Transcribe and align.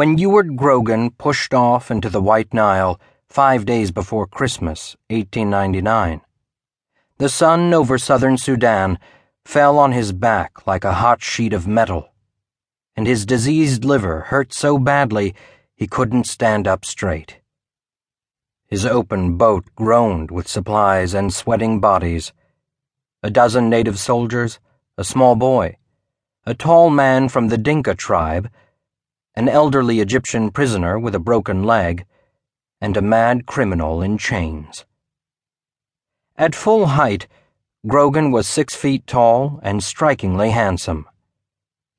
When 0.00 0.16
Ewart 0.16 0.56
Grogan 0.56 1.10
pushed 1.10 1.52
off 1.52 1.90
into 1.90 2.08
the 2.08 2.22
White 2.22 2.54
Nile 2.54 2.98
five 3.28 3.66
days 3.66 3.90
before 3.90 4.26
Christmas, 4.26 4.96
1899, 5.10 6.22
the 7.18 7.28
sun 7.28 7.74
over 7.74 7.98
southern 7.98 8.38
Sudan 8.38 8.98
fell 9.44 9.78
on 9.78 9.92
his 9.92 10.12
back 10.12 10.66
like 10.66 10.84
a 10.84 10.94
hot 11.04 11.22
sheet 11.22 11.52
of 11.52 11.66
metal, 11.66 12.14
and 12.96 13.06
his 13.06 13.26
diseased 13.26 13.84
liver 13.84 14.20
hurt 14.28 14.54
so 14.54 14.78
badly 14.78 15.34
he 15.76 15.86
couldn't 15.86 16.24
stand 16.26 16.66
up 16.66 16.86
straight. 16.86 17.40
His 18.68 18.86
open 18.86 19.36
boat 19.36 19.66
groaned 19.76 20.30
with 20.30 20.48
supplies 20.48 21.12
and 21.12 21.30
sweating 21.30 21.78
bodies. 21.78 22.32
A 23.22 23.28
dozen 23.28 23.68
native 23.68 23.98
soldiers, 23.98 24.60
a 24.96 25.04
small 25.04 25.36
boy, 25.36 25.76
a 26.46 26.54
tall 26.54 26.88
man 26.88 27.28
from 27.28 27.48
the 27.48 27.58
Dinka 27.58 27.94
tribe, 27.94 28.48
an 29.40 29.48
elderly 29.48 30.00
Egyptian 30.00 30.50
prisoner 30.50 30.98
with 30.98 31.14
a 31.14 31.18
broken 31.18 31.64
leg, 31.64 32.04
and 32.78 32.94
a 32.94 33.00
mad 33.00 33.46
criminal 33.46 34.02
in 34.02 34.18
chains. 34.18 34.84
At 36.36 36.54
full 36.54 36.84
height, 36.88 37.26
Grogan 37.86 38.32
was 38.32 38.46
six 38.46 38.74
feet 38.74 39.06
tall 39.06 39.58
and 39.62 39.82
strikingly 39.82 40.50
handsome. 40.50 41.08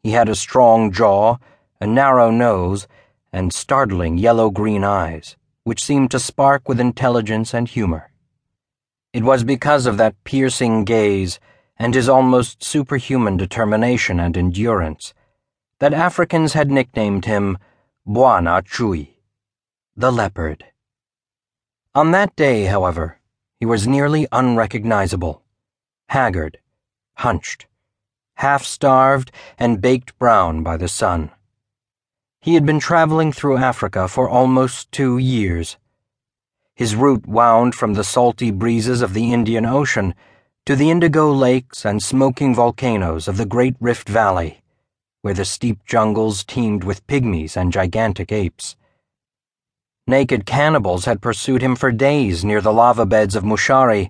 He 0.04 0.12
had 0.12 0.30
a 0.30 0.36
strong 0.36 0.92
jaw, 0.92 1.38
a 1.80 1.88
narrow 1.88 2.30
nose, 2.30 2.88
and 3.34 3.52
startling 3.52 4.20
yellow 4.20 4.52
green 4.52 4.84
eyes 4.84 5.36
which 5.64 5.84
seemed 5.84 6.12
to 6.12 6.20
spark 6.20 6.70
with 6.70 6.80
intelligence 6.80 7.56
and 7.56 7.68
humor. 7.68 8.12
It 9.14 9.24
was 9.24 9.44
because 9.44 9.88
of 9.88 9.98
that 9.98 10.24
piercing 10.24 10.86
gaze 10.86 11.40
and 11.76 11.96
his 11.96 12.08
almost 12.08 12.64
superhuman 12.64 13.38
determination 13.38 14.20
and 14.20 14.38
endurance 14.38 15.16
that 15.82 15.96
Africans 15.96 16.54
had 16.54 16.70
nicknamed 16.70 17.26
him 17.26 17.58
Bwana 18.08 18.64
Chui, 18.64 19.18
the 19.98 20.12
leopard. 20.12 20.64
On 21.96 22.12
that 22.12 22.36
day, 22.36 22.66
however, 22.66 23.18
he 23.60 23.66
was 23.66 23.88
nearly 23.88 24.28
unrecognizable, 24.32 25.42
haggard, 26.10 26.60
hunched, 27.16 27.66
half 28.36 28.64
starved, 28.64 29.32
and 29.58 29.82
baked 29.82 30.16
brown 30.20 30.62
by 30.62 30.78
the 30.78 30.88
sun. 30.88 31.32
He 32.42 32.54
had 32.54 32.66
been 32.66 32.80
traveling 32.80 33.32
through 33.32 33.58
Africa 33.58 34.08
for 34.08 34.30
almost 34.30 34.92
two 34.92 35.18
years. 35.18 35.78
His 36.76 36.96
route 36.96 37.26
wound 37.26 37.74
from 37.74 37.96
the 37.96 38.04
salty 38.04 38.52
breezes 38.52 39.02
of 39.02 39.16
the 39.16 39.34
Indian 39.34 39.66
Ocean 39.66 40.14
to 40.68 40.76
the 40.76 40.92
indigo 40.92 41.32
lakes 41.32 41.84
and 41.86 42.04
smoking 42.04 42.54
volcanoes 42.54 43.28
of 43.28 43.38
the 43.38 43.48
Great 43.48 43.76
Rift 43.80 44.08
Valley, 44.08 44.61
where 45.22 45.34
the 45.34 45.46
steep 45.46 45.86
jungles 45.86 46.44
teemed 46.44 46.84
with 46.84 47.06
pygmies 47.08 47.56
and 47.56 47.72
gigantic 47.72 48.32
apes. 48.32 48.76
Naked 50.08 50.46
cannibals 50.46 51.06
had 51.06 51.22
pursued 51.22 51.62
him 51.62 51.76
for 51.76 51.92
days 51.92 52.44
near 52.44 52.60
the 52.60 52.74
lava 52.74 53.06
beds 53.06 53.36
of 53.36 53.44
Mushari, 53.44 54.10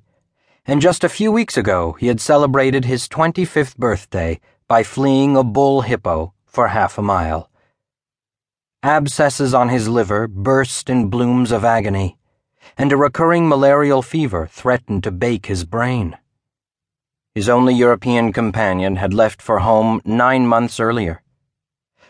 and 0.66 0.82
just 0.82 1.04
a 1.04 1.10
few 1.10 1.32
weeks 1.32 1.58
ago 1.58 1.94
he 2.00 2.08
had 2.08 2.22
celebrated 2.22 2.86
his 2.86 3.10
25th 3.10 3.76
birthday 3.78 4.40
by 4.68 4.84
fleeing 4.84 5.36
a 5.36 5.44
bull 5.44 5.82
hippo 5.82 6.34
for 6.46 6.70
half 6.70 6.98
a 6.98 7.02
mile. 7.02 7.50
Abscesses 8.84 9.54
on 9.54 9.70
his 9.70 9.90
liver 9.90 10.28
burst 10.28 10.90
in 10.90 11.10
blooms 11.10 11.52
of 11.52 11.66
agony, 11.66 12.18
and 12.78 12.92
a 12.92 12.98
recurring 12.98 13.50
malarial 13.50 14.02
fever 14.02 14.48
threatened 14.48 15.04
to 15.04 15.12
bake 15.12 15.48
his 15.48 15.66
brain. 15.66 16.18
His 17.34 17.48
only 17.48 17.74
European 17.74 18.34
companion 18.34 18.98
had 18.98 19.14
left 19.14 19.42
for 19.42 19.60
home 19.60 20.02
nine 20.04 20.46
months 20.46 20.82
earlier. 20.82 21.24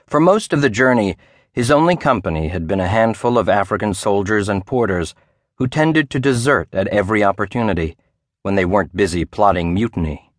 For 0.08 0.20
most 0.20 0.52
of 0.52 0.62
the 0.62 0.70
journey, 0.70 1.16
his 1.54 1.70
only 1.70 1.96
company 1.96 2.48
had 2.48 2.66
been 2.66 2.80
a 2.80 2.88
handful 2.88 3.38
of 3.38 3.48
African 3.48 3.94
soldiers 3.94 4.50
and 4.50 4.66
porters 4.66 5.14
who 5.56 5.68
tended 5.68 6.10
to 6.10 6.20
desert 6.20 6.70
at 6.74 6.88
every 6.88 7.24
opportunity 7.24 7.96
when 8.42 8.56
they 8.56 8.66
weren't 8.66 8.96
busy 8.96 9.24
plotting 9.24 9.76
mutiny. 9.76 10.32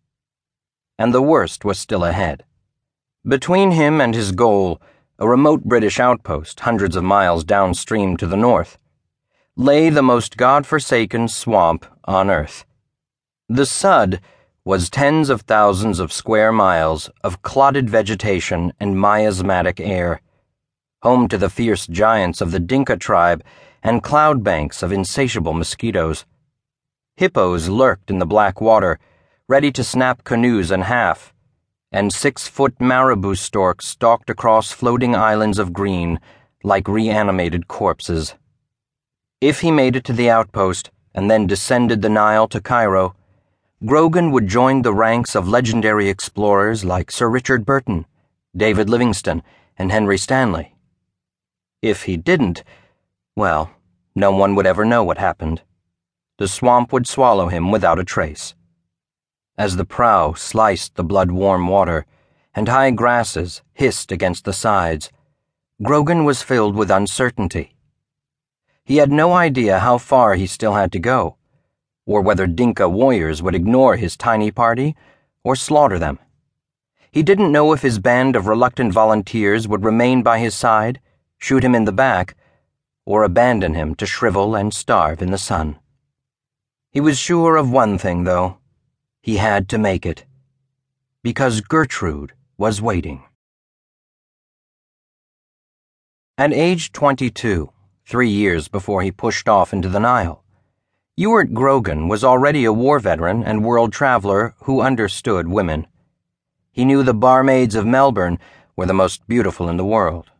And 0.99 1.13
the 1.13 1.21
worst 1.21 1.63
was 1.63 1.79
still 1.79 2.03
ahead. 2.03 2.43
Between 3.25 3.71
him 3.71 4.01
and 4.01 4.13
his 4.13 4.33
goal, 4.33 4.81
a 5.17 5.29
remote 5.29 5.63
British 5.63 5.97
outpost 5.97 6.59
hundreds 6.59 6.97
of 6.97 7.05
miles 7.05 7.45
downstream 7.45 8.17
to 8.17 8.27
the 8.27 8.35
north, 8.35 8.77
lay 9.55 9.89
the 9.89 10.03
most 10.03 10.35
god-forsaken 10.35 11.29
swamp 11.29 11.85
on 12.03 12.29
earth. 12.29 12.65
The 13.47 13.65
Sud 13.65 14.19
was 14.65 14.89
tens 14.89 15.29
of 15.29 15.41
thousands 15.41 15.99
of 15.99 16.13
square 16.13 16.51
miles 16.51 17.09
of 17.23 17.41
clotted 17.41 17.89
vegetation 17.89 18.71
and 18.79 18.97
miasmatic 18.97 19.79
air, 19.79 20.21
home 21.01 21.27
to 21.27 21.37
the 21.37 21.49
fierce 21.49 21.85
giants 21.87 22.39
of 22.39 22.51
the 22.51 22.59
Dinka 22.59 22.97
tribe 22.97 23.43
and 23.81 24.01
cloud 24.01 24.43
banks 24.43 24.81
of 24.81 24.91
insatiable 24.91 25.53
mosquitoes. 25.53 26.25
Hippos 27.17 27.67
lurked 27.67 28.09
in 28.09 28.19
the 28.19 28.25
black 28.25 28.61
water, 28.61 28.99
ready 29.47 29.71
to 29.71 29.83
snap 29.83 30.23
canoes 30.23 30.71
in 30.71 30.81
half 30.81 31.33
and 31.93 32.11
six 32.11 32.47
foot 32.47 32.73
marabou 32.81 33.35
storks 33.35 33.85
stalked 33.85 34.29
across 34.29 34.71
floating 34.71 35.15
islands 35.15 35.59
of 35.59 35.71
green 35.71 36.19
like 36.63 36.87
reanimated 36.87 37.67
corpses. 37.67 38.33
If 39.39 39.59
he 39.59 39.69
made 39.69 39.95
it 39.95 40.03
to 40.05 40.13
the 40.13 40.29
outpost 40.29 40.89
and 41.13 41.29
then 41.29 41.45
descended 41.45 42.01
the 42.01 42.09
Nile 42.09 42.47
to 42.47 42.59
Cairo, 42.59 43.15
Grogan 43.85 44.31
would 44.31 44.47
join 44.47 44.81
the 44.81 44.93
ranks 44.93 45.35
of 45.35 45.47
legendary 45.47 46.09
explorers 46.09 46.85
like 46.85 47.11
Sir 47.11 47.29
Richard 47.29 47.65
Burton, 47.65 48.05
David 48.55 48.89
Livingstone, 48.89 49.43
and 49.77 49.91
Henry 49.91 50.17
Stanley. 50.17 50.75
If 51.81 52.03
he 52.03 52.15
didn't, 52.15 52.63
well, 53.35 53.71
no 54.15 54.31
one 54.31 54.55
would 54.55 54.65
ever 54.65 54.85
know 54.85 55.03
what 55.03 55.17
happened. 55.17 55.61
The 56.37 56.47
swamp 56.47 56.93
would 56.93 57.07
swallow 57.07 57.47
him 57.47 57.71
without 57.71 57.99
a 57.99 58.03
trace 58.03 58.55
as 59.57 59.75
the 59.75 59.85
prow 59.85 60.33
sliced 60.33 60.95
the 60.95 61.03
blood 61.03 61.31
warm 61.31 61.67
water 61.67 62.05
and 62.55 62.67
high 62.67 62.91
grasses 62.91 63.61
hissed 63.73 64.11
against 64.11 64.45
the 64.45 64.53
sides, 64.53 65.11
Grogan 65.81 66.23
was 66.23 66.43
filled 66.43 66.75
with 66.75 66.91
uncertainty. 66.91 67.75
He 68.83 68.97
had 68.97 69.11
no 69.11 69.33
idea 69.33 69.79
how 69.79 69.97
far 69.97 70.35
he 70.35 70.47
still 70.47 70.73
had 70.73 70.91
to 70.91 70.99
go, 70.99 71.37
or 72.05 72.21
whether 72.21 72.47
Dinka 72.47 72.89
warriors 72.89 73.41
would 73.41 73.55
ignore 73.55 73.95
his 73.95 74.17
tiny 74.17 74.51
party 74.51 74.95
or 75.43 75.55
slaughter 75.55 75.99
them. 75.99 76.19
He 77.11 77.23
didn't 77.23 77.51
know 77.51 77.73
if 77.73 77.81
his 77.81 77.99
band 77.99 78.35
of 78.35 78.47
reluctant 78.47 78.91
volunteers 78.91 79.67
would 79.67 79.85
remain 79.85 80.23
by 80.23 80.39
his 80.39 80.55
side, 80.55 80.99
shoot 81.37 81.63
him 81.63 81.75
in 81.75 81.85
the 81.85 81.91
back, 81.91 82.35
or 83.05 83.23
abandon 83.23 83.75
him 83.75 83.93
to 83.95 84.05
shrivel 84.05 84.55
and 84.55 84.73
starve 84.73 85.21
in 85.21 85.31
the 85.31 85.37
sun. 85.37 85.77
He 86.91 86.99
was 86.99 87.17
sure 87.17 87.55
of 87.55 87.71
one 87.71 87.97
thing, 87.97 88.23
though. 88.23 88.57
He 89.21 89.37
had 89.37 89.69
to 89.69 89.77
make 89.77 90.05
it. 90.05 90.25
Because 91.21 91.61
Gertrude 91.61 92.33
was 92.57 92.81
waiting. 92.81 93.23
At 96.37 96.51
age 96.51 96.91
22, 96.91 97.71
three 98.05 98.29
years 98.29 98.67
before 98.67 99.01
he 99.01 99.11
pushed 99.11 99.47
off 99.47 99.71
into 99.71 99.87
the 99.87 99.99
Nile, 99.99 100.42
Ewart 101.15 101.53
Grogan 101.53 102.07
was 102.07 102.23
already 102.23 102.65
a 102.65 102.73
war 102.73 102.97
veteran 102.97 103.43
and 103.43 103.63
world 103.63 103.93
traveler 103.93 104.55
who 104.63 104.81
understood 104.81 105.47
women. 105.47 105.85
He 106.71 106.85
knew 106.85 107.03
the 107.03 107.13
barmaids 107.13 107.75
of 107.75 107.85
Melbourne 107.85 108.39
were 108.75 108.87
the 108.87 108.95
most 108.95 109.27
beautiful 109.27 109.69
in 109.69 109.77
the 109.77 109.85
world. 109.85 110.31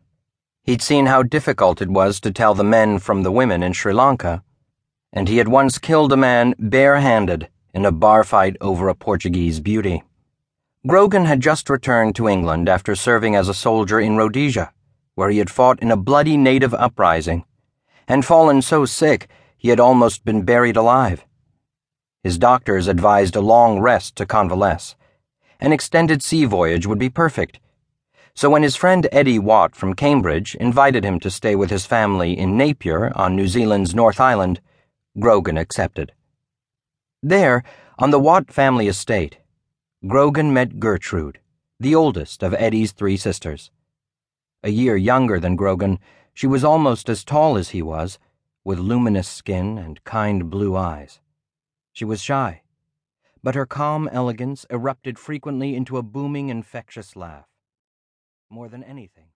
He'd 0.64 0.82
seen 0.82 1.06
how 1.06 1.22
difficult 1.22 1.80
it 1.80 1.90
was 1.90 2.18
to 2.20 2.32
tell 2.32 2.54
the 2.54 2.64
men 2.64 2.98
from 2.98 3.22
the 3.22 3.30
women 3.30 3.62
in 3.62 3.72
Sri 3.72 3.92
Lanka, 3.92 4.42
and 5.12 5.28
he 5.28 5.36
had 5.36 5.46
once 5.46 5.78
killed 5.78 6.12
a 6.12 6.16
man 6.16 6.56
barehanded 6.58 7.48
in 7.72 7.86
a 7.86 7.92
bar 7.92 8.24
fight 8.24 8.56
over 8.60 8.88
a 8.88 8.96
Portuguese 8.96 9.60
beauty. 9.60 10.02
Grogan 10.88 11.26
had 11.26 11.38
just 11.38 11.70
returned 11.70 12.16
to 12.16 12.28
England 12.28 12.68
after 12.68 12.96
serving 12.96 13.36
as 13.36 13.48
a 13.48 13.54
soldier 13.54 14.00
in 14.00 14.16
Rhodesia, 14.16 14.72
where 15.14 15.30
he 15.30 15.38
had 15.38 15.50
fought 15.50 15.80
in 15.80 15.92
a 15.92 15.96
bloody 15.96 16.36
native 16.36 16.74
uprising, 16.74 17.44
and 18.08 18.24
fallen 18.24 18.60
so 18.60 18.84
sick 18.84 19.28
he 19.64 19.70
had 19.70 19.80
almost 19.80 20.26
been 20.26 20.42
buried 20.42 20.76
alive. 20.76 21.24
His 22.22 22.36
doctors 22.36 22.86
advised 22.86 23.34
a 23.34 23.40
long 23.40 23.80
rest 23.80 24.14
to 24.16 24.26
convalesce. 24.26 24.94
An 25.58 25.72
extended 25.72 26.22
sea 26.22 26.44
voyage 26.44 26.86
would 26.86 26.98
be 26.98 27.08
perfect. 27.08 27.60
So 28.34 28.50
when 28.50 28.62
his 28.62 28.76
friend 28.76 29.08
Eddie 29.10 29.38
Watt 29.38 29.74
from 29.74 29.94
Cambridge 29.94 30.54
invited 30.56 31.02
him 31.02 31.18
to 31.20 31.30
stay 31.30 31.54
with 31.56 31.70
his 31.70 31.86
family 31.86 32.38
in 32.38 32.58
Napier 32.58 33.10
on 33.16 33.34
New 33.34 33.48
Zealand's 33.48 33.94
North 33.94 34.20
Island, 34.20 34.60
Grogan 35.18 35.56
accepted. 35.56 36.12
There, 37.22 37.64
on 37.98 38.10
the 38.10 38.20
Watt 38.20 38.52
family 38.52 38.86
estate, 38.86 39.38
Grogan 40.06 40.52
met 40.52 40.78
Gertrude, 40.78 41.38
the 41.80 41.94
oldest 41.94 42.42
of 42.42 42.52
Eddie's 42.52 42.92
three 42.92 43.16
sisters. 43.16 43.70
A 44.62 44.68
year 44.68 44.98
younger 44.98 45.40
than 45.40 45.56
Grogan, 45.56 46.00
she 46.34 46.46
was 46.46 46.64
almost 46.64 47.08
as 47.08 47.24
tall 47.24 47.56
as 47.56 47.70
he 47.70 47.80
was, 47.80 48.18
with 48.64 48.78
luminous 48.78 49.28
skin 49.28 49.76
and 49.76 50.02
kind 50.04 50.48
blue 50.48 50.74
eyes. 50.74 51.20
She 51.92 52.04
was 52.04 52.22
shy, 52.22 52.62
but 53.42 53.54
her 53.54 53.66
calm 53.66 54.08
elegance 54.10 54.64
erupted 54.70 55.18
frequently 55.18 55.76
into 55.76 55.98
a 55.98 56.02
booming, 56.02 56.48
infectious 56.48 57.14
laugh. 57.14 57.46
More 58.48 58.68
than 58.70 58.82
anything, 58.82 59.26